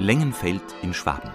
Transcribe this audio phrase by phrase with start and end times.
[0.00, 1.30] Lengenfeld in Schwaben.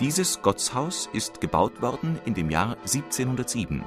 [0.00, 3.84] Dieses Gottshaus ist gebaut worden in dem Jahr 1707.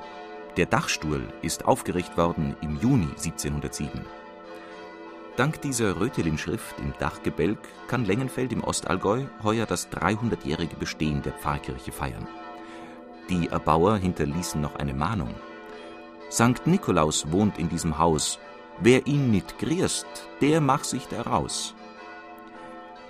[0.56, 4.06] Der Dachstuhl ist aufgerichtet worden im Juni 1707.
[5.36, 11.92] Dank dieser Rötelin-Schrift im Dachgebälk kann Lengenfeld im Ostallgäu heuer das 300-jährige Bestehen der Pfarrkirche
[11.92, 12.30] feiern.
[13.30, 15.36] Die Erbauer hinterließen noch eine Mahnung.
[16.30, 18.40] Sankt Nikolaus wohnt in diesem Haus.
[18.80, 20.08] Wer ihn nicht grierst,
[20.40, 21.76] der mach sich daraus.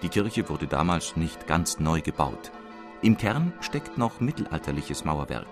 [0.01, 2.51] Die Kirche wurde damals nicht ganz neu gebaut.
[3.01, 5.47] Im Kern steckt noch mittelalterliches Mauerwerk.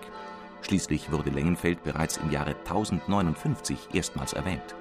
[0.62, 4.74] Schließlich wurde Lengenfeld bereits im Jahre 1059 erstmals erwähnt.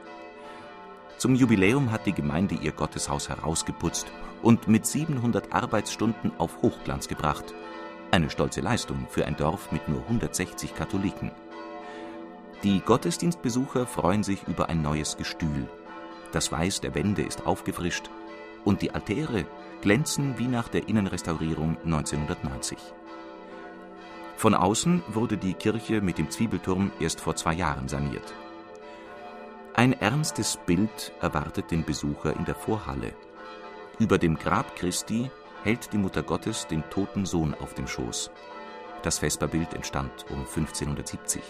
[1.17, 4.07] Zum Jubiläum hat die Gemeinde ihr Gotteshaus herausgeputzt
[4.41, 7.53] und mit 700 Arbeitsstunden auf Hochglanz gebracht.
[8.11, 11.31] Eine stolze Leistung für ein Dorf mit nur 160 Katholiken.
[12.63, 15.67] Die Gottesdienstbesucher freuen sich über ein neues Gestühl.
[16.31, 18.09] Das Weiß der Wände ist aufgefrischt
[18.65, 19.45] und die Altäre
[19.81, 22.77] glänzen wie nach der Innenrestaurierung 1990.
[24.35, 28.33] Von außen wurde die Kirche mit dem Zwiebelturm erst vor zwei Jahren saniert.
[29.73, 33.13] Ein ernstes Bild erwartet den Besucher in der Vorhalle.
[33.99, 35.29] Über dem Grab Christi
[35.63, 38.31] hält die Mutter Gottes den toten Sohn auf dem Schoß.
[39.03, 41.41] Das Vesperbild entstand um 1570.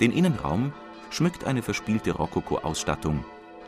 [0.00, 0.72] Den Innenraum
[1.10, 3.24] schmückt eine verspielte Rokoko-Ausstattung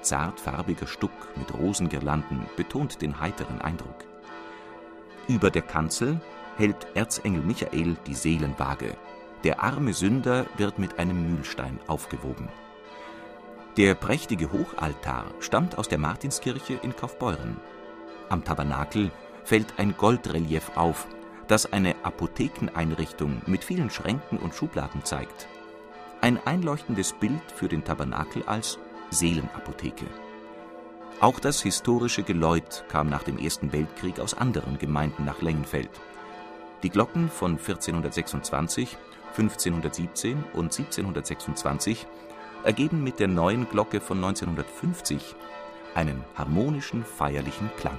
[0.09, 4.05] Zartfarbiger Stuck mit Rosengirlanden betont den heiteren Eindruck.
[5.29, 6.19] Über der Kanzel
[6.57, 8.97] hält Erzengel Michael die Seelenwaage.
[9.45, 12.49] Der arme Sünder wird mit einem Mühlstein aufgewogen.
[13.77, 17.59] Der prächtige Hochaltar stammt aus der Martinskirche in Kaufbeuren.
[18.31, 19.11] Am Tabernakel
[19.45, 21.07] fällt ein Goldrelief auf,
[21.49, 25.49] das eine Apothekeneinrichtung mit vielen Schränken und Schubladen zeigt.
[26.23, 28.79] Ein einleuchtendes Bild für den Tabernakel als
[29.11, 30.07] Seelenapotheke.
[31.21, 35.91] Auch das historische Geläut kam nach dem Ersten Weltkrieg aus anderen Gemeinden nach Lengenfeld.
[36.83, 38.97] Die Glocken von 1426,
[39.37, 42.07] 1517 und 1726
[42.65, 45.35] ergeben mit der neuen Glocke von 1950
[45.95, 47.99] einen harmonischen, feierlichen Klang